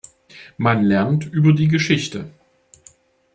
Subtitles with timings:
[0.57, 2.31] Man lernt über die Geschichte.